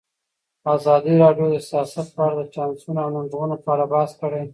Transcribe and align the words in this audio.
ازادي 0.75 1.13
راډیو 1.23 1.47
د 1.53 1.57
سیاست 1.69 2.07
په 2.15 2.19
اړه 2.25 2.33
د 2.37 2.43
چانسونو 2.55 2.99
او 3.03 3.09
ننګونو 3.15 3.55
په 3.63 3.69
اړه 3.73 3.85
بحث 3.93 4.11
کړی. 4.21 4.43